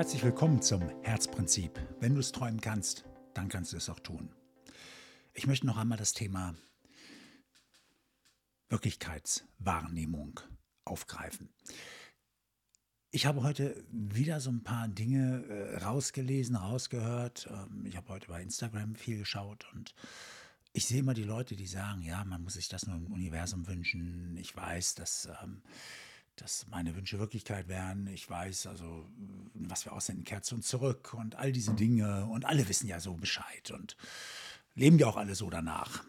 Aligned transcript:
Herzlich 0.00 0.24
willkommen 0.24 0.62
zum 0.62 0.88
Herzprinzip. 1.02 1.78
Wenn 2.00 2.14
du 2.14 2.20
es 2.20 2.32
träumen 2.32 2.62
kannst, 2.62 3.04
dann 3.34 3.50
kannst 3.50 3.74
du 3.74 3.76
es 3.76 3.90
auch 3.90 4.00
tun. 4.00 4.34
Ich 5.34 5.46
möchte 5.46 5.66
noch 5.66 5.76
einmal 5.76 5.98
das 5.98 6.14
Thema 6.14 6.54
Wirklichkeitswahrnehmung 8.70 10.40
aufgreifen. 10.86 11.50
Ich 13.10 13.26
habe 13.26 13.42
heute 13.42 13.84
wieder 13.90 14.40
so 14.40 14.48
ein 14.48 14.62
paar 14.62 14.88
Dinge 14.88 15.44
äh, 15.44 15.84
rausgelesen, 15.84 16.56
rausgehört. 16.56 17.50
Ähm, 17.50 17.84
ich 17.84 17.94
habe 17.98 18.08
heute 18.08 18.28
bei 18.28 18.40
Instagram 18.40 18.94
viel 18.94 19.18
geschaut 19.18 19.66
und 19.74 19.94
ich 20.72 20.86
sehe 20.86 21.00
immer 21.00 21.12
die 21.12 21.24
Leute, 21.24 21.56
die 21.56 21.66
sagen, 21.66 22.00
ja, 22.00 22.24
man 22.24 22.42
muss 22.42 22.54
sich 22.54 22.68
das 22.68 22.86
nur 22.86 22.96
im 22.96 23.12
Universum 23.12 23.66
wünschen. 23.66 24.34
Ich 24.38 24.56
weiß, 24.56 24.94
dass, 24.94 25.28
ähm, 25.42 25.60
dass 26.40 26.66
meine 26.68 26.96
Wünsche 26.96 27.18
Wirklichkeit 27.18 27.68
werden. 27.68 28.06
Ich 28.06 28.28
weiß 28.28 28.66
also, 28.66 29.06
was 29.54 29.84
wir 29.84 29.92
aussenden, 29.92 30.24
kehrt 30.24 30.44
zu 30.44 30.54
uns 30.54 30.68
zurück 30.68 31.14
und 31.14 31.34
all 31.36 31.52
diese 31.52 31.74
Dinge. 31.74 32.26
Und 32.26 32.44
alle 32.44 32.68
wissen 32.68 32.86
ja 32.86 32.98
so 33.00 33.14
Bescheid 33.14 33.70
und 33.70 33.96
leben 34.74 34.98
ja 34.98 35.06
auch 35.06 35.16
alle 35.16 35.34
so 35.34 35.50
danach. 35.50 36.04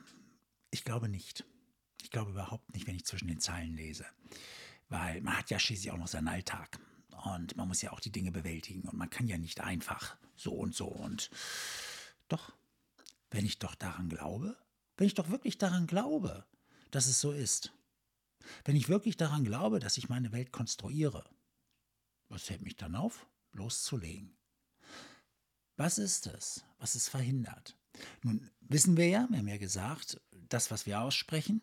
Ich 0.70 0.84
glaube 0.84 1.10
nicht. 1.10 1.44
Ich 2.02 2.12
glaube 2.12 2.32
überhaupt 2.32 2.74
nicht, 2.74 2.88
wenn 2.88 2.96
ich 2.96 3.06
zwischen 3.06 3.28
den 3.28 3.40
Zeilen 3.40 3.76
lese. 3.76 4.06
Weil 4.90 5.22
man 5.22 5.38
hat 5.38 5.50
ja 5.50 5.60
schließlich 5.60 5.92
auch 5.92 5.98
noch 5.98 6.08
seinen 6.08 6.30
Alltag. 6.30 6.80
Und 7.26 7.56
man 7.58 7.68
muss 7.68 7.82
ja 7.82 7.92
auch 7.92 8.00
die 8.00 8.12
Dinge 8.12 8.32
bewältigen. 8.32 8.88
Und 8.88 8.98
man 8.98 9.10
kann 9.10 9.28
ja 9.28 9.38
nicht 9.38 9.62
einfach 9.62 10.16
so 10.36 10.54
und 10.54 10.74
so. 10.74 10.88
Und 10.88 11.30
doch, 12.30 12.54
wenn 13.32 13.46
ich 13.46 13.60
doch 13.60 13.76
daran 13.76 14.10
glaube, 14.10 14.56
wenn 14.98 15.08
ich 15.08 15.14
doch 15.14 15.30
wirklich 15.30 15.58
daran 15.58 15.88
glaube, 15.88 16.46
dass 16.92 17.08
es 17.08 17.20
so 17.20 17.32
ist, 17.32 17.74
wenn 18.66 18.76
ich 18.76 18.90
wirklich 18.90 19.18
daran 19.18 19.44
glaube, 19.44 19.80
dass 19.80 19.98
ich 19.98 20.10
meine 20.10 20.32
Welt 20.32 20.52
konstruiere, 20.52 21.24
was 22.30 22.50
hält 22.50 22.62
mich 22.62 22.76
dann 22.76 22.96
auf? 22.96 23.28
Loszulegen. 23.54 24.38
Was 25.76 25.98
ist 25.98 26.28
es, 26.28 26.64
was 26.78 26.96
es 26.96 27.10
verhindert? 27.10 27.78
Nun 28.24 28.50
wissen 28.62 28.98
wir 28.98 29.08
ja, 29.08 29.28
wir 29.30 29.40
haben 29.40 29.48
ja 29.48 29.58
gesagt, 29.58 30.22
das, 30.48 30.72
was 30.72 30.86
wir 30.86 31.02
aussprechen, 31.02 31.62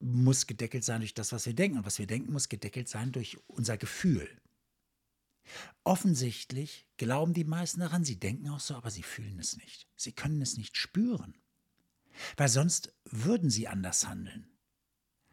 muss 0.00 0.46
gedeckelt 0.46 0.84
sein 0.84 1.00
durch 1.00 1.14
das, 1.14 1.32
was 1.32 1.46
wir 1.46 1.54
denken. 1.54 1.78
Und 1.78 1.86
was 1.86 1.98
wir 1.98 2.06
denken, 2.06 2.32
muss 2.32 2.48
gedeckelt 2.48 2.88
sein 2.88 3.12
durch 3.12 3.38
unser 3.46 3.76
Gefühl. 3.76 4.28
Offensichtlich 5.84 6.86
glauben 6.96 7.34
die 7.34 7.44
meisten 7.44 7.80
daran, 7.80 8.04
sie 8.04 8.18
denken 8.18 8.48
auch 8.48 8.60
so, 8.60 8.74
aber 8.74 8.90
sie 8.90 9.02
fühlen 9.02 9.38
es 9.38 9.56
nicht. 9.56 9.88
Sie 9.96 10.12
können 10.12 10.42
es 10.42 10.56
nicht 10.56 10.76
spüren. 10.76 11.36
Weil 12.36 12.48
sonst 12.48 12.94
würden 13.04 13.50
sie 13.50 13.68
anders 13.68 14.06
handeln. 14.06 14.49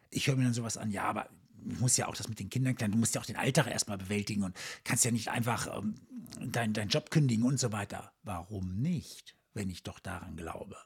Ich 0.10 0.28
höre 0.28 0.36
mir 0.36 0.44
dann 0.44 0.54
sowas 0.54 0.78
an, 0.78 0.92
ja, 0.92 1.04
aber 1.04 1.30
du 1.64 1.76
musst 1.80 1.98
ja 1.98 2.08
auch 2.08 2.16
das 2.16 2.30
mit 2.30 2.40
den 2.40 2.50
Kindern 2.50 2.76
klären, 2.76 2.92
du 2.92 2.98
musst 2.98 3.16
ja 3.16 3.22
auch 3.22 3.26
den 3.26 3.36
Alltag 3.36 3.68
erstmal 3.68 3.98
bewältigen 3.98 4.44
und 4.44 4.56
kannst 4.84 5.06
ja 5.06 5.12
nicht 5.12 5.30
einfach 5.30 5.78
ähm, 5.78 5.96
deinen 6.40 6.74
dein 6.74 6.90
Job 6.90 7.12
kündigen 7.12 7.46
und 7.46 7.60
so 7.60 7.72
weiter. 7.72 8.14
Warum 8.24 8.82
nicht, 8.82 9.36
wenn 9.54 9.70
ich 9.70 9.84
doch 9.84 10.00
daran 10.00 10.36
glaube? 10.36 10.78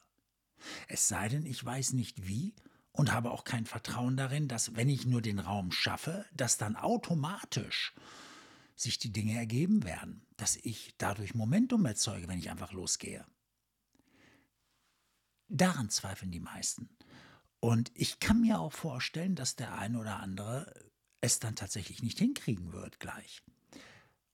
Es 0.88 1.08
sei 1.08 1.28
denn, 1.28 1.46
ich 1.46 1.64
weiß 1.64 1.92
nicht 1.92 2.26
wie 2.26 2.54
und 2.92 3.12
habe 3.12 3.30
auch 3.30 3.44
kein 3.44 3.66
Vertrauen 3.66 4.16
darin, 4.16 4.48
dass 4.48 4.76
wenn 4.76 4.88
ich 4.88 5.06
nur 5.06 5.22
den 5.22 5.38
Raum 5.38 5.72
schaffe, 5.72 6.24
dass 6.34 6.58
dann 6.58 6.76
automatisch 6.76 7.94
sich 8.74 8.98
die 8.98 9.12
Dinge 9.12 9.34
ergeben 9.34 9.84
werden, 9.84 10.26
dass 10.36 10.56
ich 10.56 10.94
dadurch 10.98 11.34
Momentum 11.34 11.84
erzeuge, 11.86 12.28
wenn 12.28 12.38
ich 12.38 12.50
einfach 12.50 12.72
losgehe. 12.72 13.24
Daran 15.48 15.90
zweifeln 15.90 16.30
die 16.30 16.40
meisten. 16.40 16.88
Und 17.64 17.92
ich 17.94 18.18
kann 18.18 18.40
mir 18.40 18.58
auch 18.58 18.72
vorstellen, 18.72 19.36
dass 19.36 19.54
der 19.54 19.78
eine 19.78 20.00
oder 20.00 20.18
andere 20.18 20.74
es 21.20 21.38
dann 21.38 21.54
tatsächlich 21.54 22.02
nicht 22.02 22.18
hinkriegen 22.18 22.72
wird 22.72 22.98
gleich. 22.98 23.40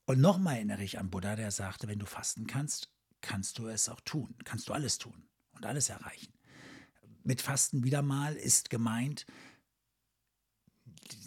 Und 0.07 0.19
nochmal 0.19 0.57
erinnere 0.57 0.83
ich 0.83 0.99
an 0.99 1.11
Buddha, 1.11 1.37
der 1.37 1.51
sagte, 1.51 1.89
wenn 1.89 1.99
du 1.99 2.07
fasten 2.07 2.47
kannst, 2.47 2.91
kannst 3.21 3.59
du 3.59 3.69
es 3.69 3.91
auch 3.91 4.01
tun, 4.01 4.35
kannst 4.45 4.71
du 4.71 4.73
alles 4.73 4.97
tun 4.97 5.29
und 5.51 5.67
alles 5.67 5.91
erreichen. 5.91 6.33
Mit 7.23 7.43
Fasten 7.43 7.85
wieder 7.85 8.01
mal 8.01 8.35
ist 8.35 8.71
gemeint, 8.71 9.27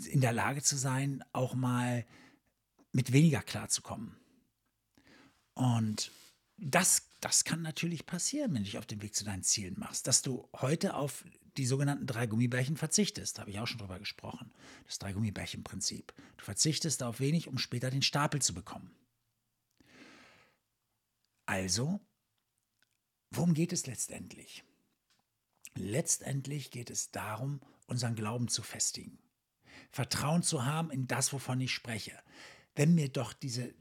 in 0.08 0.22
der 0.22 0.34
Lage 0.34 0.64
zu 0.64 0.78
sein, 0.78 1.24
auch 1.34 1.54
mal 1.54 2.08
mit 2.94 3.14
weniger 3.14 3.44
klarzukommen. 3.44 4.18
Und 5.54 6.12
das, 6.58 7.04
das 7.20 7.44
kann 7.44 7.62
natürlich 7.62 8.08
passieren, 8.08 8.56
wenn 8.56 8.64
du 8.64 8.70
dich 8.72 8.80
auf 8.80 8.88
den 8.88 9.04
Weg 9.04 9.14
zu 9.14 9.24
deinen 9.24 9.44
Zielen 9.44 9.78
machst, 9.78 10.08
dass 10.08 10.24
du 10.24 10.50
heute 10.54 10.96
auf 10.96 11.26
die 11.58 11.66
sogenannten 11.66 12.08
drei 12.08 12.28
Gummibärchen 12.28 12.78
verzichtest. 12.78 13.38
Da 13.38 13.42
habe 13.42 13.52
ich 13.52 13.60
auch 13.60 13.68
schon 13.68 13.80
drüber 13.80 14.00
gesprochen. 14.00 14.52
Das 14.86 15.00
drei 15.00 15.14
Gummibärchen-Prinzip. 15.14 16.14
Du 16.38 16.44
verzichtest 16.44 17.04
auf 17.04 17.20
wenig, 17.20 17.48
um 17.48 17.58
später 17.58 17.90
den 17.90 18.02
Stapel 18.02 18.42
zu 18.42 18.54
bekommen. 18.54 18.92
Also, 21.46 22.00
worum 23.32 23.54
geht 23.54 23.74
es 23.74 23.88
letztendlich? 23.88 24.64
Letztendlich 25.76 26.72
geht 26.72 26.90
es 26.90 27.12
darum, 27.12 27.62
unseren 27.88 28.16
Glauben 28.16 28.48
zu 28.48 28.64
festigen. 28.64 29.20
Vertrauen 29.92 30.44
zu 30.44 30.66
haben 30.66 30.92
in 30.92 31.08
das, 31.08 31.34
wovon 31.34 31.60
ich 31.60 31.74
spreche 31.74 32.18
wenn 32.76 32.96
mir 32.96 33.10
doch 33.10 33.34
diese, 33.34 33.74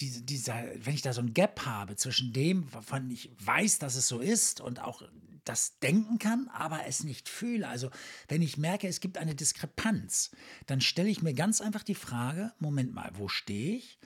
diese, 0.00 0.22
dieser, 0.22 0.54
wenn 0.84 0.94
ich 0.94 1.02
da 1.02 1.12
so 1.12 1.20
ein 1.20 1.34
Gap 1.34 1.64
habe 1.66 1.96
zwischen 1.96 2.32
dem, 2.32 2.72
wovon 2.72 3.10
ich 3.10 3.30
weiß, 3.38 3.78
dass 3.78 3.96
es 3.96 4.08
so 4.08 4.20
ist 4.20 4.60
und 4.60 4.80
auch 4.80 5.02
das 5.48 5.78
denken 5.78 6.18
kann, 6.18 6.48
aber 6.48 6.86
es 6.86 7.04
nicht 7.04 7.28
fühle. 7.28 7.68
Also 7.68 7.90
wenn 8.28 8.42
ich 8.42 8.58
merke, 8.58 8.88
es 8.88 9.00
gibt 9.00 9.18
eine 9.18 9.34
Diskrepanz, 9.34 10.30
dann 10.66 10.80
stelle 10.80 11.08
ich 11.08 11.22
mir 11.22 11.34
ganz 11.34 11.60
einfach 11.60 11.82
die 11.82 11.94
Frage, 11.94 12.52
Moment 12.58 12.94
mal, 12.94 13.10
wo 13.14 13.28
stehe 13.28 13.76
ich? 13.76 13.98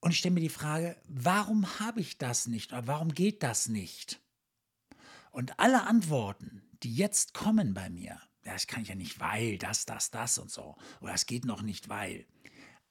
Und 0.00 0.10
ich 0.10 0.18
stelle 0.18 0.34
mir 0.34 0.40
die 0.40 0.48
Frage, 0.48 0.96
warum 1.08 1.78
habe 1.78 2.00
ich 2.00 2.18
das 2.18 2.46
nicht 2.46 2.72
oder 2.72 2.86
warum 2.86 3.14
geht 3.14 3.42
das 3.42 3.68
nicht? 3.68 4.20
Und 5.30 5.58
alle 5.60 5.86
Antworten, 5.86 6.62
die 6.82 6.94
jetzt 6.94 7.34
kommen 7.34 7.72
bei 7.72 7.88
mir, 7.88 8.20
ja, 8.44 8.52
das 8.52 8.66
kann 8.66 8.82
ich 8.82 8.88
ja 8.88 8.96
nicht, 8.96 9.20
weil 9.20 9.58
das, 9.58 9.86
das, 9.86 10.10
das 10.10 10.38
und 10.38 10.50
so, 10.50 10.76
oder 11.00 11.14
es 11.14 11.26
geht 11.26 11.44
noch 11.44 11.62
nicht, 11.62 11.88
weil, 11.88 12.26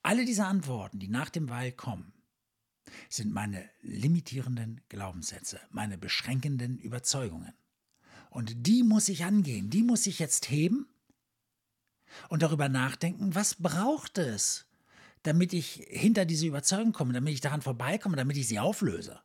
alle 0.04 0.26
diese 0.26 0.46
Antworten, 0.46 1.00
die 1.00 1.10
nach 1.10 1.30
dem 1.30 1.50
Weil 1.50 1.72
kommen, 1.72 2.14
sind 3.10 3.32
meine 3.32 3.70
limitierenden 3.82 4.82
Glaubenssätze, 4.90 5.60
meine 5.70 5.98
beschränkenden 5.98 6.78
Überzeugungen. 6.80 7.54
Und 8.32 8.66
die 8.66 8.84
muss 8.84 9.10
ich 9.10 9.26
angehen, 9.26 9.70
die 9.70 9.84
muss 9.84 10.08
ich 10.08 10.18
jetzt 10.18 10.50
heben 10.50 10.88
und 12.30 12.42
darüber 12.42 12.70
nachdenken, 12.70 13.36
was 13.36 13.56
braucht 13.56 14.18
es, 14.18 14.66
damit 15.24 15.52
ich 15.52 15.86
hinter 15.90 16.24
diese 16.24 16.48
Überzeugung 16.48 16.94
komme, 16.94 17.12
damit 17.12 17.34
ich 17.34 17.42
daran 17.42 17.62
vorbeikomme, 17.62 18.16
damit 18.16 18.38
ich 18.38 18.48
sie 18.48 18.58
auflöse. 18.58 19.20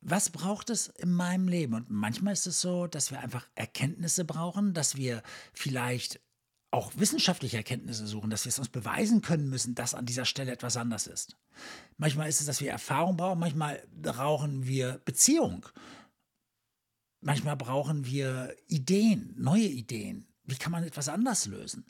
Was 0.00 0.30
braucht 0.30 0.70
es 0.70 0.86
in 0.86 1.10
meinem 1.12 1.48
Leben? 1.48 1.74
Und 1.74 1.90
manchmal 1.90 2.34
ist 2.34 2.46
es 2.46 2.60
so, 2.60 2.86
dass 2.86 3.10
wir 3.10 3.18
einfach 3.18 3.48
Erkenntnisse 3.56 4.24
brauchen, 4.24 4.74
dass 4.74 4.96
wir 4.96 5.24
vielleicht 5.52 6.20
auch 6.70 6.92
wissenschaftliche 6.94 7.56
Erkenntnisse 7.56 8.06
suchen, 8.06 8.30
dass 8.30 8.44
wir 8.44 8.50
es 8.50 8.60
uns 8.60 8.68
beweisen 8.68 9.22
können 9.22 9.50
müssen, 9.50 9.74
dass 9.74 9.94
an 9.94 10.06
dieser 10.06 10.24
Stelle 10.24 10.52
etwas 10.52 10.76
anders 10.76 11.08
ist. 11.08 11.36
Manchmal 11.96 12.28
ist 12.28 12.38
es, 12.40 12.46
dass 12.46 12.60
wir 12.60 12.70
Erfahrung 12.70 13.16
brauchen, 13.16 13.40
manchmal 13.40 13.82
brauchen 14.00 14.66
wir 14.66 15.00
Beziehung. 15.04 15.66
Manchmal 17.20 17.56
brauchen 17.56 18.06
wir 18.06 18.54
Ideen, 18.68 19.34
neue 19.36 19.66
Ideen. 19.66 20.26
Wie 20.44 20.56
kann 20.56 20.72
man 20.72 20.84
etwas 20.84 21.08
anders 21.08 21.46
lösen? 21.46 21.84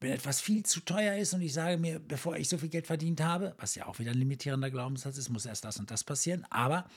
Wenn 0.00 0.12
etwas 0.12 0.40
viel 0.40 0.64
zu 0.64 0.80
teuer 0.80 1.16
ist 1.16 1.34
und 1.34 1.40
ich 1.40 1.52
sage 1.52 1.76
mir, 1.76 1.98
bevor 1.98 2.36
ich 2.36 2.48
so 2.48 2.58
viel 2.58 2.68
Geld 2.68 2.86
verdient 2.86 3.20
habe, 3.20 3.54
was 3.58 3.74
ja 3.74 3.86
auch 3.86 3.98
wieder 3.98 4.12
ein 4.12 4.18
limitierender 4.18 4.70
Glaubenssatz 4.70 5.18
ist, 5.18 5.28
muss 5.28 5.46
erst 5.46 5.64
das 5.64 5.78
und 5.78 5.90
das 5.90 6.04
passieren. 6.04 6.46
Aber 6.50 6.88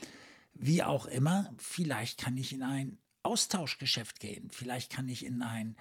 wie 0.53 0.83
auch 0.83 1.07
immer, 1.07 1.51
vielleicht 1.57 2.19
kann 2.19 2.37
ich 2.37 2.53
in 2.53 2.61
ein 2.61 2.99
Austauschgeschäft 3.23 4.19
gehen. 4.19 4.49
Vielleicht 4.51 4.91
kann 4.91 5.07
ich 5.09 5.25
in 5.25 5.41
ein 5.41 5.75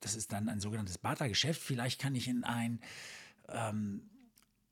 das 0.00 0.14
ist 0.14 0.32
dann 0.32 0.48
ein 0.48 0.60
sogenanntes 0.60 0.98
Bartergeschäft. 0.98 1.60
Vielleicht 1.60 2.00
kann 2.00 2.14
ich 2.14 2.28
in 2.28 2.44
ein 2.44 2.80
ähm, 3.48 4.08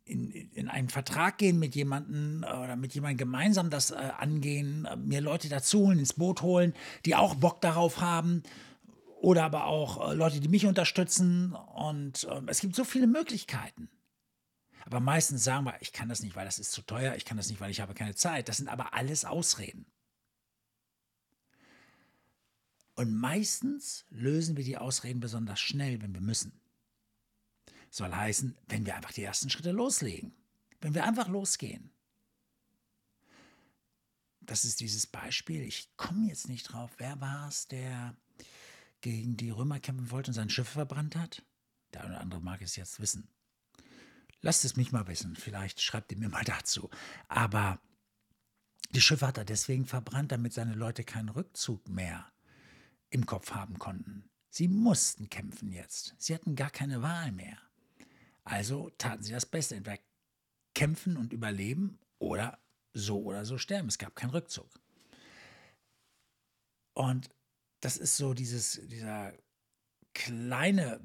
in, 0.04 0.30
in 0.30 0.68
einen 0.68 0.88
Vertrag 0.88 1.38
gehen 1.38 1.58
mit 1.58 1.74
jemandem 1.74 2.44
oder 2.44 2.76
mit 2.76 2.94
jemandem 2.94 3.18
gemeinsam 3.18 3.70
das 3.70 3.90
äh, 3.90 3.94
angehen, 3.94 4.88
mir 5.04 5.20
Leute 5.20 5.48
dazu 5.48 5.86
holen, 5.86 5.98
ins 5.98 6.14
Boot 6.14 6.42
holen, 6.42 6.74
die 7.04 7.14
auch 7.14 7.34
Bock 7.36 7.60
darauf 7.60 8.00
haben 8.00 8.42
oder 9.20 9.44
aber 9.44 9.66
auch 9.66 10.10
äh, 10.10 10.14
Leute, 10.14 10.40
die 10.40 10.48
mich 10.48 10.66
unterstützen 10.66 11.52
und 11.52 12.24
äh, 12.24 12.40
es 12.46 12.60
gibt 12.60 12.74
so 12.74 12.84
viele 12.84 13.06
Möglichkeiten. 13.06 13.88
Aber 14.84 14.98
meistens 14.98 15.44
sagen 15.44 15.64
wir, 15.64 15.76
ich 15.80 15.92
kann 15.92 16.08
das 16.08 16.22
nicht, 16.22 16.34
weil 16.34 16.44
das 16.44 16.58
ist 16.58 16.72
zu 16.72 16.82
teuer, 16.82 17.14
ich 17.14 17.24
kann 17.24 17.36
das 17.36 17.48
nicht, 17.48 17.60
weil 17.60 17.70
ich 17.70 17.80
habe 17.80 17.94
keine 17.94 18.16
Zeit. 18.16 18.48
Das 18.48 18.56
sind 18.56 18.68
aber 18.68 18.94
alles 18.94 19.24
Ausreden. 19.24 19.86
Und 22.94 23.14
meistens 23.14 24.04
lösen 24.10 24.56
wir 24.56 24.64
die 24.64 24.76
Ausreden 24.76 25.20
besonders 25.20 25.60
schnell, 25.60 26.02
wenn 26.02 26.14
wir 26.14 26.20
müssen. 26.20 26.61
Soll 27.92 28.10
heißen, 28.10 28.56
wenn 28.68 28.86
wir 28.86 28.96
einfach 28.96 29.12
die 29.12 29.22
ersten 29.22 29.50
Schritte 29.50 29.70
loslegen. 29.70 30.32
Wenn 30.80 30.94
wir 30.94 31.04
einfach 31.04 31.28
losgehen. 31.28 31.92
Das 34.40 34.64
ist 34.64 34.80
dieses 34.80 35.06
Beispiel. 35.06 35.60
Ich 35.60 35.94
komme 35.98 36.26
jetzt 36.28 36.48
nicht 36.48 36.72
drauf. 36.72 36.90
Wer 36.96 37.20
war 37.20 37.48
es, 37.48 37.68
der 37.68 38.16
gegen 39.02 39.36
die 39.36 39.50
Römer 39.50 39.78
kämpfen 39.78 40.10
wollte 40.10 40.30
und 40.30 40.34
sein 40.34 40.48
Schiff 40.48 40.70
verbrannt 40.70 41.16
hat? 41.16 41.42
Der 41.92 42.00
eine 42.00 42.14
oder 42.14 42.22
andere 42.22 42.40
mag 42.40 42.62
es 42.62 42.76
jetzt 42.76 42.98
wissen. 42.98 43.28
Lasst 44.40 44.64
es 44.64 44.74
mich 44.74 44.90
mal 44.90 45.06
wissen. 45.06 45.36
Vielleicht 45.36 45.82
schreibt 45.82 46.12
ihr 46.12 46.18
mir 46.18 46.30
mal 46.30 46.44
dazu. 46.46 46.88
Aber 47.28 47.78
die 48.92 49.02
Schiffe 49.02 49.26
hat 49.26 49.36
er 49.36 49.44
deswegen 49.44 49.84
verbrannt, 49.84 50.32
damit 50.32 50.54
seine 50.54 50.74
Leute 50.74 51.04
keinen 51.04 51.28
Rückzug 51.28 51.86
mehr 51.90 52.32
im 53.10 53.26
Kopf 53.26 53.50
haben 53.50 53.78
konnten. 53.78 54.30
Sie 54.48 54.66
mussten 54.66 55.28
kämpfen 55.28 55.70
jetzt. 55.72 56.14
Sie 56.16 56.34
hatten 56.34 56.56
gar 56.56 56.70
keine 56.70 57.02
Wahl 57.02 57.32
mehr. 57.32 57.58
Also 58.44 58.90
taten 58.98 59.22
sie 59.22 59.32
das 59.32 59.46
Beste, 59.46 59.76
entweder 59.76 59.98
kämpfen 60.74 61.16
und 61.16 61.32
überleben 61.32 61.98
oder 62.18 62.58
so 62.92 63.22
oder 63.22 63.44
so 63.44 63.58
sterben. 63.58 63.88
Es 63.88 63.98
gab 63.98 64.14
keinen 64.16 64.30
Rückzug. 64.30 64.68
Und 66.94 67.30
das 67.80 67.96
ist 67.96 68.16
so 68.16 68.34
dieses, 68.34 68.80
dieser 68.84 69.32
kleine 70.14 71.00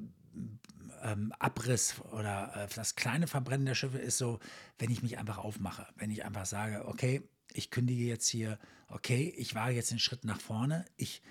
ähm, 1.03 1.31
Abriss 1.39 1.99
oder 2.11 2.53
äh, 2.55 2.67
das 2.75 2.95
kleine 2.95 3.27
Verbrennen 3.27 3.65
der 3.65 3.75
Schiffe 3.75 3.97
ist 3.97 4.17
so, 4.17 4.39
wenn 4.77 4.91
ich 4.91 5.01
mich 5.01 5.17
einfach 5.17 5.37
aufmache, 5.37 5.87
wenn 5.95 6.11
ich 6.11 6.25
einfach 6.25 6.45
sage, 6.45 6.85
okay, 6.87 7.21
ich 7.53 7.71
kündige 7.71 8.03
jetzt 8.03 8.27
hier, 8.27 8.59
okay, 8.89 9.33
ich 9.37 9.55
wage 9.55 9.75
jetzt 9.75 9.91
den 9.91 9.99
Schritt 9.99 10.25
nach 10.25 10.41
vorne, 10.41 10.85
ich 10.97 11.21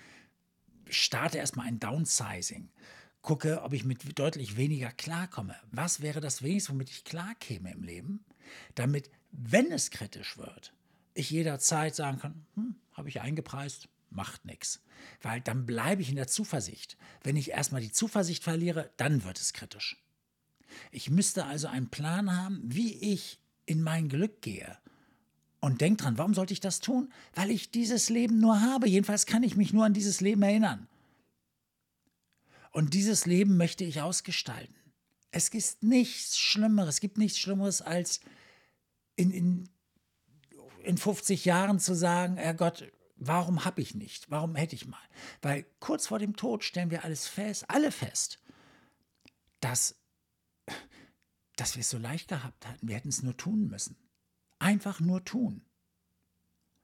starte 0.89 1.37
erstmal 1.37 1.67
ein 1.67 1.79
Downsizing, 1.79 2.69
gucke, 3.27 3.61
ob 3.63 3.73
ich 3.73 3.83
mit 3.83 4.17
deutlich 4.17 4.55
weniger 4.55 4.89
klarkomme. 4.89 5.53
Was 5.69 5.99
wäre 5.99 6.21
das 6.21 6.43
wenigste, 6.43 6.71
womit 6.71 6.89
ich 6.89 7.03
klarkäme 7.03 7.73
im 7.73 7.83
Leben, 7.83 8.23
damit, 8.73 9.11
wenn 9.31 9.69
es 9.69 9.91
kritisch 9.91 10.37
wird, 10.37 10.71
ich 11.13 11.29
jederzeit 11.29 11.93
sagen 11.93 12.19
kann, 12.19 12.45
hm, 12.55 12.75
habe 12.93 13.09
ich 13.09 13.19
eingepreist, 13.19 13.89
macht 14.11 14.45
nichts. 14.45 14.81
Weil 15.21 15.41
dann 15.41 15.65
bleibe 15.65 16.01
ich 16.01 16.09
in 16.09 16.15
der 16.15 16.29
Zuversicht. 16.29 16.95
Wenn 17.21 17.35
ich 17.35 17.51
erstmal 17.51 17.81
die 17.81 17.91
Zuversicht 17.91 18.45
verliere, 18.45 18.91
dann 18.95 19.25
wird 19.25 19.41
es 19.41 19.51
kritisch. 19.51 20.01
Ich 20.91 21.09
müsste 21.09 21.43
also 21.43 21.67
einen 21.67 21.89
Plan 21.89 22.33
haben, 22.33 22.61
wie 22.63 22.93
ich 22.93 23.41
in 23.65 23.83
mein 23.83 24.07
Glück 24.07 24.41
gehe. 24.41 24.77
Und 25.59 25.81
denk 25.81 25.97
dran, 25.97 26.17
warum 26.17 26.33
sollte 26.33 26.53
ich 26.53 26.61
das 26.61 26.79
tun? 26.79 27.11
Weil 27.35 27.51
ich 27.51 27.71
dieses 27.71 28.07
Leben 28.07 28.39
nur 28.39 28.61
habe. 28.61 28.87
Jedenfalls 28.87 29.25
kann 29.25 29.43
ich 29.43 29.57
mich 29.57 29.73
nur 29.73 29.83
an 29.83 29.93
dieses 29.93 30.21
Leben 30.21 30.43
erinnern. 30.43 30.87
Und 32.77 32.93
dieses 32.93 33.25
Leben 33.25 33.57
möchte 33.57 33.83
ich 33.83 34.03
ausgestalten. 34.03 34.75
Es 35.31 35.49
gibt 35.49 35.81
nichts 35.81 36.37
Schlimmeres, 36.37 36.95
es 36.95 36.99
gibt 36.99 37.17
nichts 37.17 37.39
Schlimmeres 37.39 37.81
als 37.81 38.19
in, 39.15 39.31
in, 39.31 39.69
in 40.83 40.99
50 40.99 41.43
Jahren 41.45 41.79
zu 41.79 41.95
sagen, 41.95 42.37
Herrgott, 42.37 42.91
Warum 43.19 43.65
habe 43.65 43.81
ich 43.81 43.95
nicht? 43.95 44.29
Warum 44.29 44.55
hätte 44.55 44.75
ich 44.75 44.85
mal? 44.85 45.01
Weil 45.41 45.65
kurz 45.79 46.05
vor 46.05 46.19
dem 46.19 46.35
Tod 46.35 46.63
stellen 46.63 46.91
wir 46.91 47.03
alles 47.03 47.25
fest, 47.25 47.67
alle 47.67 47.91
fest, 47.91 48.39
dass, 49.59 49.95
dass 51.55 51.75
wir 51.75 51.81
es 51.81 51.89
so 51.89 51.97
leicht 51.97 52.27
gehabt 52.27 52.67
hatten. 52.67 52.87
Wir 52.87 52.95
hätten 52.95 53.09
es 53.09 53.23
nur 53.23 53.35
tun 53.35 53.67
müssen. 53.67 53.97
Einfach 54.59 54.99
nur 54.99 55.25
tun. 55.25 55.65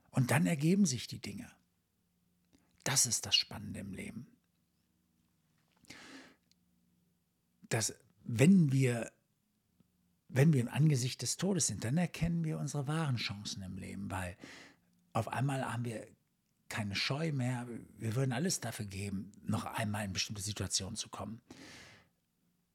Und 0.09 0.31
dann 0.31 0.47
ergeben 0.47 0.87
sich 0.87 1.07
die 1.07 1.21
Dinge. 1.21 1.51
Das 2.83 3.05
ist 3.05 3.27
das 3.27 3.35
Spannende 3.35 3.81
im 3.81 3.93
Leben. 3.93 4.32
Dass, 7.73 7.95
wenn 8.23 8.71
wir, 8.71 9.11
wenn 10.29 10.53
wir 10.53 10.61
im 10.61 10.69
Angesicht 10.69 11.21
des 11.23 11.37
Todes 11.37 11.67
sind, 11.67 11.83
dann 11.83 11.97
erkennen 11.97 12.43
wir 12.43 12.59
unsere 12.59 12.87
wahren 12.87 13.15
Chancen 13.15 13.63
im 13.63 13.77
Leben, 13.77 14.11
weil 14.11 14.37
auf 15.13 15.27
einmal 15.27 15.65
haben 15.65 15.85
wir 15.85 16.05
keine 16.69 16.95
Scheu 16.95 17.31
mehr. 17.31 17.67
Wir 17.97 18.15
würden 18.15 18.31
alles 18.31 18.59
dafür 18.59 18.85
geben, 18.85 19.31
noch 19.45 19.65
einmal 19.65 20.05
in 20.05 20.13
bestimmte 20.13 20.41
Situationen 20.41 20.95
zu 20.95 21.09
kommen. 21.09 21.41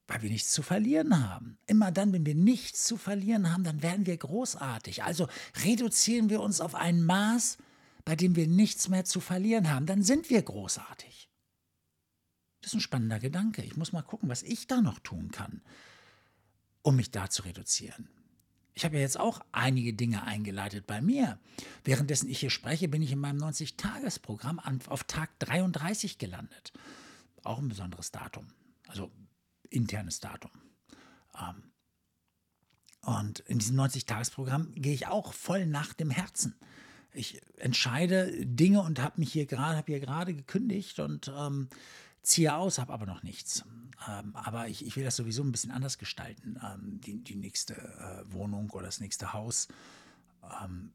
Weil 0.07 0.23
wir 0.23 0.31
nichts 0.31 0.53
zu 0.53 0.63
verlieren 0.63 1.29
haben. 1.29 1.59
Immer 1.67 1.93
dann, 1.93 2.13
wenn 2.13 2.25
wir 2.25 2.35
nichts 2.35 2.85
zu 2.85 2.97
verlieren 2.97 3.53
haben, 3.53 3.65
dann 3.65 3.83
werden 3.83 4.07
wir 4.07 4.17
großartig. 4.17 5.05
Also 5.05 5.29
reduzieren 5.65 6.31
wir 6.31 6.41
uns 6.41 6.61
auf 6.61 6.75
ein 6.75 7.03
Maß, 7.03 7.59
bei 8.05 8.17
dem 8.17 8.35
wir 8.35 8.49
nichts 8.49 8.89
mehr 8.89 9.05
zu 9.05 9.21
verlieren 9.21 9.71
haben. 9.71 9.87
Dann 9.87 10.03
sind 10.03 10.31
wir 10.31 10.43
großartig. 10.43 11.29
Das 12.69 12.75
ist 12.75 12.81
ein 12.81 12.83
spannender 12.83 13.19
Gedanke. 13.19 13.63
Ich 13.63 13.79
muss 13.79 13.93
mal 13.93 14.03
gucken, 14.03 14.29
was 14.29 14.43
ich 14.43 14.67
da 14.67 14.83
noch 14.83 14.99
tun 14.99 15.31
kann, 15.31 15.63
um 16.83 16.97
mich 16.97 17.11
da 17.11 17.31
zu 17.31 17.45
reduzieren. 17.45 18.11
Ich 18.75 18.85
habe 18.85 18.97
ja 18.97 19.01
jetzt 19.01 19.19
auch 19.19 19.41
einige 19.53 19.95
Dinge 19.95 20.25
eingeleitet 20.25 20.87
bei 20.87 21.01
mir. 21.01 21.39
Währenddessen 21.83 22.29
ich 22.29 22.41
hier 22.41 22.51
spreche, 22.51 22.89
bin 22.89 23.01
ich 23.01 23.11
in 23.11 23.21
meinem 23.21 23.43
90-Tages-Programm 23.43 24.59
auf 24.87 25.05
Tag 25.05 25.31
33 25.39 26.19
gelandet. 26.19 26.75
Auch 27.43 27.59
ein 27.59 27.71
besonderes 27.71 28.11
Datum. 28.11 28.49
Also 28.87 29.11
internes 29.71 30.21
Datum. 30.21 30.51
Ähm, 31.41 31.73
und 33.01 33.39
in 33.41 33.61
diesem 33.61 33.81
90-Tages-Programm 33.81 34.75
gehe 34.75 34.93
ich 34.93 35.07
auch 35.07 35.33
voll 35.33 35.65
nach 35.65 35.95
dem 35.95 36.11
Herzen. 36.11 36.55
Ich 37.15 37.41
entscheide 37.57 38.45
Dinge 38.45 38.83
und 38.83 39.01
habe 39.01 39.21
mich 39.21 39.33
hier 39.33 39.47
gerade, 39.47 39.79
habe 39.79 39.91
hier 39.91 40.01
gerade 40.01 40.35
gekündigt 40.35 40.99
und 41.01 41.33
ähm, 41.35 41.71
ziehe 42.29 42.55
aus, 42.55 42.79
habe 42.79 42.93
aber 42.93 43.07
noch 43.07 43.23
nichts. 43.23 43.65
Ähm, 44.07 44.37
aber 44.37 44.69
ich, 44.69 44.87
ich, 44.87 44.97
will 44.97 45.05
das 45.05 45.17
sowieso 45.17 45.43
ein 45.43 45.51
bisschen 45.51 45.73
anders 45.73 45.99
gestalten, 45.99 46.61
ähm, 46.63 47.01
die, 47.01 47.23
die, 47.25 47.35
nächste 47.35 47.75
äh, 47.75 48.33
Wohnung 48.33 48.71
oder 48.71 48.87
das 48.87 49.01
nächste 49.01 49.33
Haus. 49.33 49.69
Ähm, 50.63 50.93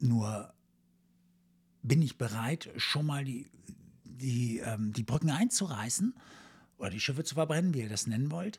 nur 0.00 0.52
bin 1.82 2.02
ich 2.02 2.18
bereit, 2.18 2.70
schon 2.76 3.06
mal 3.06 3.24
die, 3.24 3.48
die, 4.04 4.58
ähm, 4.58 4.92
die 4.92 5.04
Brücken 5.04 5.30
einzureißen 5.30 6.14
oder 6.78 6.90
die 6.90 7.00
Schiffe 7.00 7.22
zu 7.22 7.34
verbrennen, 7.34 7.74
wie 7.74 7.80
ihr 7.80 7.88
das 7.88 8.06
nennen 8.06 8.30
wollt, 8.30 8.58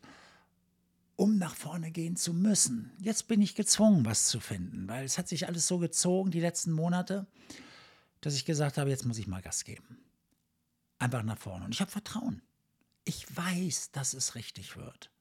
um 1.16 1.38
nach 1.38 1.56
vorne 1.56 1.92
gehen 1.92 2.16
zu 2.16 2.34
müssen. 2.34 2.92
Jetzt 3.00 3.28
bin 3.28 3.42
ich 3.42 3.56
gezwungen, 3.56 4.06
was 4.06 4.28
zu 4.28 4.40
finden, 4.40 4.88
weil 4.88 5.04
es 5.04 5.18
hat 5.18 5.28
sich 5.28 5.48
alles 5.48 5.68
so 5.68 5.80
gezogen 5.80 6.32
die 6.32 6.40
letzten 6.40 6.72
Monate, 6.72 7.26
dass 8.22 8.36
ich 8.36 8.46
gesagt 8.46 8.78
habe, 8.78 8.90
jetzt 8.90 9.06
muss 9.06 9.18
ich 9.18 9.28
mal 9.28 9.42
Gas 9.42 9.66
geben. 9.66 10.05
Einfach 11.00 11.24
nach 11.24 11.38
vorne. 11.38 11.66
Und 11.66 11.74
ich 11.74 11.82
habe 11.82 11.92
Vertrauen. 11.92 12.42
Ich 13.04 13.26
weiß, 13.36 13.92
dass 13.92 14.14
es 14.14 14.36
richtig 14.36 14.78
wird. 14.78 15.12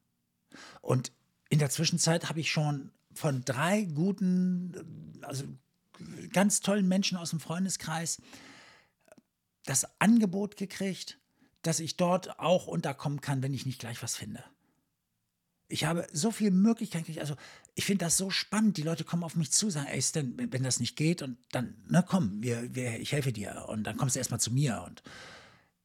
Und 0.81 1.13
in 1.51 1.59
der 1.59 1.71
Zwischenzeit 1.71 2.29
habe 2.29 2.41
ich 2.41 2.51
schon 2.51 2.91
von 3.13 3.45
drei 3.45 3.83
guten, 3.83 5.21
also 5.23 5.45
ganz 6.33 6.61
tollen 6.61 6.89
Menschen 6.89 7.17
aus 7.19 7.31
dem 7.31 7.41
Freundeskreis 7.41 8.21
das 9.65 9.87
Angebot 10.01 10.57
gekriegt, 10.57 11.19
dass 11.63 11.81
ich 11.81 11.97
dort 11.97 12.39
auch 12.39 12.67
unterkommen 12.67 13.21
kann, 13.21 13.43
wenn 13.43 13.55
ich 13.55 13.67
nicht 13.67 13.81
gleich 13.81 14.03
was 14.03 14.17
finde. 14.17 14.45
Ich 15.69 15.85
habe 15.85 16.07
so 16.13 16.31
viele 16.31 16.51
Möglichkeiten 16.51 17.05
gekriegt. 17.05 17.21
Also, 17.21 17.37
ich 17.75 17.87
finde 17.87 18.05
das 18.05 18.19
so 18.19 18.31
spannend. 18.31 18.77
Die 18.77 18.83
Leute 18.83 19.03
kommen 19.03 19.25
auf 19.25 19.35
mich 19.35 19.51
zu, 19.51 19.71
sagen, 19.71 19.87
ey, 19.87 20.03
Stan, 20.03 20.35
wenn 20.37 20.63
das 20.63 20.79
nicht 20.79 20.95
geht, 20.95 21.23
und 21.23 21.39
dann, 21.53 21.75
na 21.89 22.03
komm, 22.03 22.43
wir, 22.43 22.75
wir, 22.75 23.01
ich 23.01 23.13
helfe 23.13 23.33
dir. 23.33 23.65
Und 23.69 23.85
dann 23.85 23.97
kommst 23.97 24.15
du 24.15 24.21
erstmal 24.21 24.41
zu 24.41 24.53
mir. 24.53 24.85
Und 24.87 25.03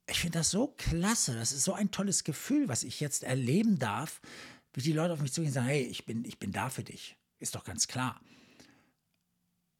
ich 0.09 0.19
finde 0.19 0.39
das 0.39 0.51
so 0.51 0.67
klasse. 0.77 1.35
Das 1.35 1.51
ist 1.51 1.63
so 1.63 1.73
ein 1.73 1.91
tolles 1.91 2.23
Gefühl, 2.23 2.67
was 2.67 2.83
ich 2.83 2.99
jetzt 2.99 3.23
erleben 3.23 3.79
darf, 3.79 4.21
wie 4.73 4.81
die 4.81 4.93
Leute 4.93 5.13
auf 5.13 5.21
mich 5.21 5.33
zugehen 5.33 5.49
und 5.49 5.53
sagen, 5.53 5.67
hey, 5.67 5.83
ich 5.83 6.05
bin, 6.05 6.25
ich 6.25 6.39
bin 6.39 6.51
da 6.51 6.69
für 6.69 6.83
dich. 6.83 7.17
Ist 7.39 7.55
doch 7.55 7.63
ganz 7.63 7.87
klar. 7.87 8.19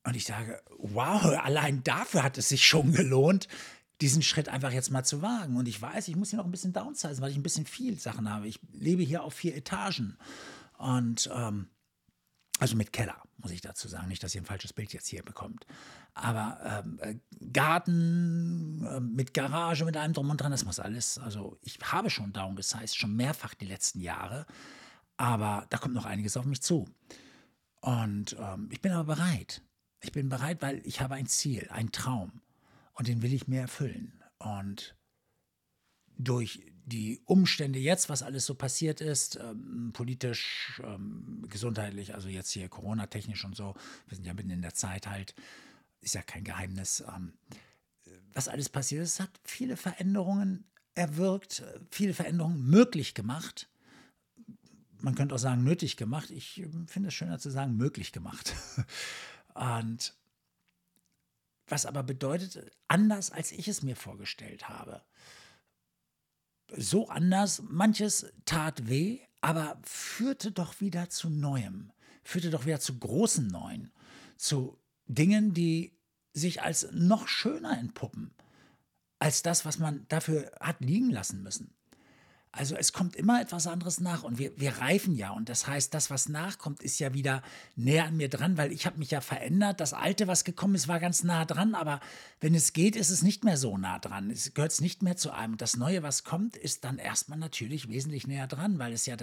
Und 0.03 0.15
ich 0.15 0.25
sage, 0.25 0.62
wow, 0.77 1.24
allein 1.43 1.83
dafür 1.83 2.24
hat 2.24 2.38
es 2.38 2.50
sich 2.50 2.65
schon 2.65 2.93
gelohnt, 2.93 3.48
diesen 4.01 4.21
Schritt 4.21 4.48
einfach 4.48 4.71
jetzt 4.71 4.91
mal 4.91 5.03
zu 5.03 5.21
wagen. 5.21 5.57
Und 5.57 5.67
ich 5.67 5.81
weiß, 5.81 6.07
ich 6.07 6.15
muss 6.15 6.29
hier 6.29 6.38
noch 6.38 6.45
ein 6.45 6.51
bisschen 6.51 6.74
downsizen, 6.74 7.21
weil 7.21 7.31
ich 7.31 7.38
ein 7.38 7.43
bisschen 7.43 7.65
viel 7.65 8.00
Sachen 8.00 8.31
habe. 8.31 8.48
Ich 8.48 8.59
lebe 8.71 9.03
hier 9.03 9.24
auf 9.24 9.33
vier 9.33 9.55
Etagen. 9.55 10.17
Und 10.77 11.29
ähm, 11.33 11.67
also 12.59 12.75
mit 12.75 12.91
Keller, 12.91 13.21
muss 13.37 13.51
ich 13.51 13.61
dazu 13.61 13.87
sagen. 13.87 14.09
Nicht, 14.09 14.21
dass 14.21 14.35
ihr 14.35 14.41
ein 14.41 14.45
falsches 14.45 14.73
Bild 14.73 14.91
jetzt 14.93 15.07
hier 15.07 15.23
bekommt. 15.23 15.65
Aber 16.13 16.83
ähm, 16.85 16.99
äh, 17.01 17.15
Garten 17.53 18.85
äh, 18.85 18.99
mit 18.99 19.33
Garage, 19.33 19.85
mit 19.85 19.95
allem 19.95 20.13
drum 20.13 20.29
und 20.29 20.41
dran, 20.41 20.51
das 20.51 20.65
muss 20.65 20.79
alles. 20.79 21.17
Also 21.17 21.57
ich 21.61 21.79
habe 21.81 22.09
schon 22.09 22.33
downgesized, 22.33 22.97
schon 22.97 23.15
mehrfach 23.15 23.53
die 23.53 23.65
letzten 23.65 24.01
Jahre. 24.01 24.45
Aber 25.15 25.65
da 25.69 25.77
kommt 25.77 25.95
noch 25.95 26.05
einiges 26.05 26.35
auf 26.35 26.45
mich 26.45 26.61
zu. 26.61 26.87
Und 27.81 28.35
ähm, 28.37 28.67
ich 28.71 28.81
bin 28.81 28.91
aber 28.91 29.15
bereit. 29.15 29.61
Ich 30.01 30.11
bin 30.11 30.27
bereit, 30.27 30.61
weil 30.61 30.81
ich 30.85 30.99
habe 31.01 31.15
ein 31.15 31.27
Ziel, 31.27 31.67
einen 31.71 31.91
Traum. 31.93 32.41
Und 32.93 33.07
den 33.07 33.21
will 33.21 33.33
ich 33.33 33.47
mir 33.47 33.61
erfüllen. 33.61 34.21
Und 34.37 34.97
durch 36.17 36.61
die 36.89 37.22
Umstände 37.25 37.79
jetzt, 37.79 38.10
was 38.10 38.24
alles 38.24 38.46
so 38.46 38.55
passiert 38.55 39.01
ist, 39.01 39.38
ähm, 39.38 39.91
politisch, 39.93 40.81
ähm, 40.84 41.46
gesundheitlich, 41.50 42.13
also 42.13 42.27
jetzt 42.27 42.51
hier 42.51 42.67
Corona-technisch 42.67 43.46
und 43.46 43.55
so, 43.55 43.75
wir 44.08 44.15
sind 44.15 44.25
ja 44.25 44.34
mitten 44.34 44.50
in 44.50 44.62
der 44.62 44.74
Zeit 44.74 45.08
halt, 45.08 45.36
ist 46.01 46.15
ja 46.15 46.22
kein 46.22 46.43
Geheimnis, 46.43 47.03
ähm, 47.15 47.34
was 48.34 48.48
alles 48.48 48.69
passiert 48.69 49.03
ist, 49.03 49.19
hat 49.19 49.31
viele 49.43 49.77
Veränderungen 49.77 50.65
erwirkt, 50.96 51.63
viele 51.91 52.13
Veränderungen 52.13 52.65
möglich 52.67 53.13
gemacht. 53.13 53.69
Man 55.01 55.15
könnte 55.15 55.36
auch 55.36 55.39
sagen, 55.39 55.63
nötig 55.63 55.96
gemacht. 55.96 56.29
Ich 56.29 56.60
ähm, 56.60 56.88
finde 56.88 57.08
es 57.10 57.13
schöner 57.13 57.39
zu 57.39 57.50
sagen, 57.50 57.77
möglich 57.77 58.12
gemacht. 58.12 58.53
und 59.53 60.13
was 61.67 61.86
aber 61.86 62.03
bedeutet, 62.03 62.72
anders 62.88 63.31
als 63.31 63.51
ich 63.51 63.67
es 63.67 63.84
mir 63.84 63.96
vorgestellt 63.96 64.67
habe 64.67 65.03
so 66.75 67.07
anders. 67.07 67.61
Manches 67.67 68.25
tat 68.45 68.88
weh, 68.88 69.19
aber 69.41 69.79
führte 69.83 70.51
doch 70.51 70.81
wieder 70.81 71.09
zu 71.09 71.29
Neuem, 71.29 71.91
führte 72.23 72.49
doch 72.49 72.65
wieder 72.65 72.79
zu 72.79 72.97
großen 72.97 73.47
Neuen, 73.47 73.91
zu 74.38 74.77
Dingen, 75.07 75.53
die 75.53 75.93
sich 76.33 76.61
als 76.61 76.88
noch 76.91 77.27
schöner 77.27 77.77
entpuppen, 77.77 78.33
als 79.17 79.41
das, 79.41 79.65
was 79.65 79.79
man 79.79 80.05
dafür 80.09 80.51
hat 80.59 80.81
liegen 80.81 81.09
lassen 81.09 81.41
müssen. 81.41 81.73
Also 82.51 82.75
es 82.75 82.93
kommt 82.93 83.15
immer 83.15 83.41
etwas 83.41 83.67
anderes 83.67 83.99
nach 83.99 84.23
und 84.23 84.39
wir, 84.39 84.59
wir 84.59 84.79
reifen 84.79 85.13
ja. 85.13 85.29
Und 85.29 85.49
das 85.49 85.67
heißt, 85.67 85.93
das, 85.93 86.09
was 86.09 86.29
nachkommt, 86.29 86.81
ist 86.81 86.99
ja 86.99 87.13
wieder 87.13 87.43
näher 87.75 88.05
an 88.05 88.17
mir 88.17 88.27
dran, 88.27 88.57
weil 88.57 88.71
ich 88.71 88.87
habe 88.87 88.97
mich 88.97 89.11
ja 89.11 89.21
verändert. 89.21 89.79
Das 89.79 89.93
Alte, 89.93 90.27
was 90.27 90.43
gekommen 90.43 90.73
ist, 90.73 90.87
war 90.87 90.99
ganz 90.99 91.23
nah 91.23 91.45
dran, 91.45 91.75
aber 91.75 91.99
wenn 92.39 92.55
es 92.55 92.73
geht, 92.73 92.95
ist 92.95 93.11
es 93.11 93.21
nicht 93.21 93.43
mehr 93.43 93.55
so 93.55 93.77
nah 93.77 93.99
dran. 93.99 94.31
Es 94.31 94.55
gehört 94.55 94.81
nicht 94.81 95.03
mehr 95.03 95.15
zu 95.15 95.31
einem. 95.31 95.57
Das 95.57 95.77
Neue, 95.77 96.01
was 96.01 96.23
kommt, 96.23 96.57
ist 96.57 96.83
dann 96.85 96.97
erstmal 96.97 97.37
natürlich 97.37 97.87
wesentlich 97.87 98.25
näher 98.25 98.47
dran, 98.47 98.79
weil 98.79 98.93
es 98.93 99.05
ja 99.05 99.15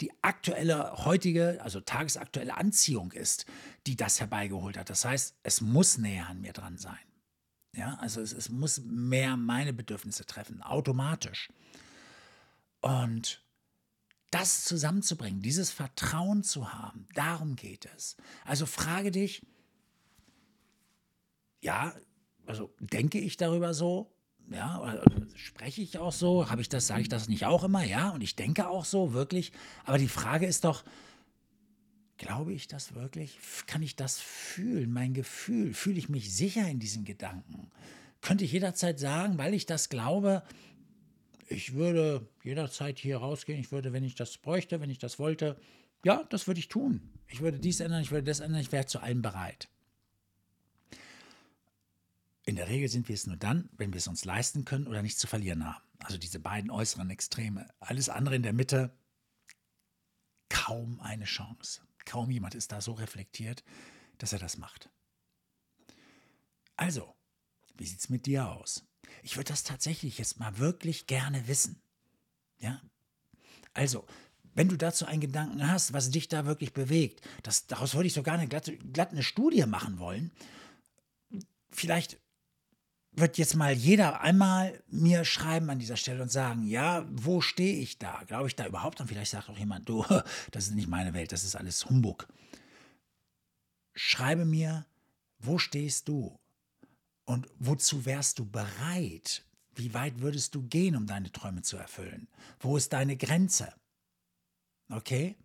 die 0.00 0.12
aktuelle, 0.20 1.04
heutige, 1.04 1.60
also 1.62 1.80
tagesaktuelle 1.80 2.56
Anziehung 2.56 3.12
ist, 3.12 3.46
die 3.86 3.94
das 3.94 4.18
herbeigeholt 4.18 4.76
hat. 4.76 4.90
Das 4.90 5.04
heißt, 5.04 5.36
es 5.44 5.60
muss 5.60 5.98
näher 5.98 6.26
an 6.28 6.40
mir 6.40 6.52
dran 6.52 6.78
sein. 6.78 6.98
Ja, 7.76 7.94
also 8.00 8.20
es, 8.20 8.32
es 8.32 8.48
muss 8.48 8.82
mehr 8.84 9.36
meine 9.36 9.72
Bedürfnisse 9.72 10.26
treffen, 10.26 10.62
automatisch. 10.62 11.48
Und 12.82 13.42
das 14.30 14.64
zusammenzubringen, 14.64 15.40
dieses 15.40 15.70
Vertrauen 15.70 16.42
zu 16.42 16.72
haben, 16.72 17.06
darum 17.14 17.56
geht 17.56 17.88
es. 17.96 18.16
Also 18.44 18.66
frage 18.66 19.10
dich, 19.10 19.46
ja, 21.60 21.94
also 22.46 22.74
denke 22.80 23.18
ich 23.18 23.36
darüber 23.36 23.72
so? 23.72 24.12
Ja, 24.50 24.80
oder 24.80 25.04
spreche 25.34 25.80
ich 25.80 25.98
auch 25.98 26.12
so? 26.12 26.50
Habe 26.50 26.60
ich 26.60 26.68
das, 26.68 26.86
sage 26.86 27.02
ich 27.02 27.08
das 27.08 27.28
nicht 27.28 27.46
auch 27.46 27.62
immer? 27.62 27.84
Ja, 27.84 28.10
und 28.10 28.20
ich 28.22 28.34
denke 28.34 28.68
auch 28.68 28.84
so, 28.84 29.12
wirklich. 29.12 29.52
Aber 29.84 29.98
die 29.98 30.08
Frage 30.08 30.46
ist 30.46 30.64
doch, 30.64 30.82
glaube 32.16 32.52
ich 32.52 32.66
das 32.66 32.94
wirklich? 32.94 33.38
Kann 33.66 33.82
ich 33.82 33.96
das 33.96 34.18
fühlen? 34.18 34.92
Mein 34.92 35.14
Gefühl? 35.14 35.72
Fühle 35.74 35.98
ich 35.98 36.08
mich 36.08 36.34
sicher 36.34 36.68
in 36.68 36.80
diesen 36.80 37.04
Gedanken? 37.04 37.70
Könnte 38.20 38.44
ich 38.44 38.52
jederzeit 38.52 38.98
sagen, 38.98 39.38
weil 39.38 39.54
ich 39.54 39.66
das 39.66 39.88
glaube, 39.88 40.42
ich 41.52 41.74
würde 41.74 42.26
jederzeit 42.42 42.98
hier 42.98 43.18
rausgehen. 43.18 43.60
Ich 43.60 43.72
würde, 43.72 43.92
wenn 43.92 44.04
ich 44.04 44.14
das 44.14 44.38
bräuchte, 44.38 44.80
wenn 44.80 44.90
ich 44.90 44.98
das 44.98 45.18
wollte, 45.18 45.60
ja, 46.04 46.24
das 46.30 46.46
würde 46.46 46.60
ich 46.60 46.68
tun. 46.68 47.12
Ich 47.28 47.40
würde 47.40 47.58
dies 47.58 47.80
ändern, 47.80 48.02
ich 48.02 48.10
würde 48.10 48.24
das 48.24 48.40
ändern, 48.40 48.60
ich 48.60 48.72
wäre 48.72 48.86
zu 48.86 49.00
allem 49.00 49.22
bereit. 49.22 49.68
In 52.44 52.56
der 52.56 52.68
Regel 52.68 52.88
sind 52.88 53.08
wir 53.08 53.14
es 53.14 53.26
nur 53.26 53.36
dann, 53.36 53.70
wenn 53.76 53.92
wir 53.92 53.98
es 53.98 54.08
uns 54.08 54.24
leisten 54.24 54.64
können 54.64 54.88
oder 54.88 55.02
nichts 55.02 55.20
zu 55.20 55.28
verlieren 55.28 55.64
haben. 55.64 55.84
Also 56.00 56.18
diese 56.18 56.40
beiden 56.40 56.70
äußeren 56.70 57.08
Extreme. 57.10 57.68
Alles 57.78 58.08
andere 58.08 58.34
in 58.34 58.42
der 58.42 58.52
Mitte, 58.52 58.92
kaum 60.48 61.00
eine 61.00 61.24
Chance. 61.24 61.82
Kaum 62.04 62.30
jemand 62.30 62.56
ist 62.56 62.72
da 62.72 62.80
so 62.80 62.92
reflektiert, 62.92 63.62
dass 64.18 64.32
er 64.32 64.40
das 64.40 64.58
macht. 64.58 64.90
Also, 66.76 67.14
wie 67.76 67.86
sieht 67.86 68.00
es 68.00 68.08
mit 68.08 68.26
dir 68.26 68.48
aus? 68.48 68.84
Ich 69.22 69.36
würde 69.36 69.52
das 69.52 69.64
tatsächlich 69.64 70.18
jetzt 70.18 70.38
mal 70.38 70.58
wirklich 70.58 71.06
gerne 71.06 71.46
wissen. 71.48 71.80
Ja? 72.58 72.80
Also, 73.74 74.04
wenn 74.54 74.68
du 74.68 74.76
dazu 74.76 75.06
einen 75.06 75.20
Gedanken 75.20 75.70
hast, 75.70 75.92
was 75.92 76.10
dich 76.10 76.28
da 76.28 76.44
wirklich 76.44 76.72
bewegt, 76.72 77.26
das, 77.42 77.66
daraus 77.66 77.94
würde 77.94 78.06
ich 78.06 78.12
so 78.12 78.22
gerne 78.22 78.48
glatt, 78.48 78.70
glatt 78.92 79.10
eine 79.10 79.22
Studie 79.22 79.64
machen 79.66 79.98
wollen. 79.98 80.30
Vielleicht 81.70 82.18
wird 83.12 83.38
jetzt 83.38 83.54
mal 83.54 83.72
jeder 83.72 84.20
einmal 84.22 84.82
mir 84.88 85.24
schreiben 85.24 85.68
an 85.70 85.78
dieser 85.78 85.96
Stelle 85.96 86.22
und 86.22 86.30
sagen, 86.30 86.66
ja, 86.66 87.06
wo 87.10 87.40
stehe 87.40 87.78
ich 87.78 87.98
da? 87.98 88.22
Glaube 88.26 88.48
ich 88.48 88.56
da 88.56 88.66
überhaupt? 88.66 89.00
Und 89.00 89.08
vielleicht 89.08 89.30
sagt 89.30 89.50
auch 89.50 89.58
jemand, 89.58 89.88
du, 89.88 90.04
das 90.50 90.68
ist 90.68 90.74
nicht 90.74 90.88
meine 90.88 91.14
Welt, 91.14 91.32
das 91.32 91.44
ist 91.44 91.56
alles 91.56 91.86
Humbug. 91.86 92.26
Schreibe 93.94 94.44
mir, 94.44 94.86
wo 95.38 95.58
stehst 95.58 96.08
du? 96.08 96.38
Und 97.24 97.48
wozu 97.58 98.04
wärst 98.04 98.38
du 98.38 98.44
bereit? 98.44 99.44
Wie 99.74 99.94
weit 99.94 100.20
würdest 100.20 100.54
du 100.54 100.62
gehen, 100.62 100.96
um 100.96 101.06
deine 101.06 101.32
Träume 101.32 101.62
zu 101.62 101.76
erfüllen? 101.76 102.28
Wo 102.60 102.76
ist 102.76 102.92
deine 102.92 103.16
Grenze? 103.16 103.72
Okay? 104.90 105.36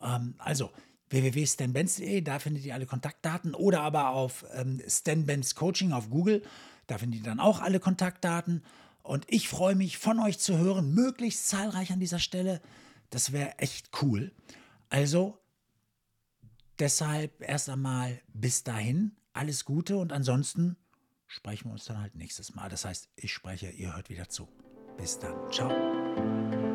Ähm, 0.00 0.34
also 0.38 0.70
www.stanbenz.de, 1.10 2.20
da 2.20 2.38
findet 2.38 2.64
ihr 2.64 2.74
alle 2.74 2.86
Kontaktdaten 2.86 3.54
oder 3.54 3.80
aber 3.80 4.10
auf 4.10 4.44
ähm, 4.52 4.82
Stan 4.86 5.24
Benz 5.24 5.54
Coaching 5.54 5.92
auf 5.92 6.10
Google, 6.10 6.42
da 6.86 6.98
findet 6.98 7.20
ihr 7.20 7.24
dann 7.24 7.40
auch 7.40 7.60
alle 7.60 7.80
Kontaktdaten. 7.80 8.62
Und 9.02 9.24
ich 9.28 9.48
freue 9.48 9.74
mich, 9.74 9.98
von 9.98 10.18
euch 10.20 10.38
zu 10.38 10.58
hören, 10.58 10.92
möglichst 10.94 11.48
zahlreich 11.48 11.92
an 11.92 12.00
dieser 12.00 12.18
Stelle. 12.18 12.60
Das 13.10 13.32
wäre 13.32 13.58
echt 13.58 13.90
cool. 14.02 14.32
Also 14.90 15.38
deshalb 16.78 17.40
erst 17.40 17.70
einmal 17.70 18.20
bis 18.34 18.64
dahin 18.64 19.16
alles 19.32 19.64
Gute 19.64 19.96
und 19.96 20.12
ansonsten 20.12 20.76
sprechen 21.28 21.68
wir 21.68 21.72
uns 21.72 21.84
dann 21.84 22.00
halt 22.00 22.16
nächstes 22.16 22.54
Mal. 22.54 22.68
Das 22.68 22.84
heißt, 22.84 23.08
ich 23.16 23.32
spreche, 23.32 23.70
ihr 23.70 23.94
hört 23.94 24.10
wieder 24.10 24.28
zu. 24.28 24.48
Bis 24.96 25.18
dann. 25.18 25.50
Ciao. 25.52 26.67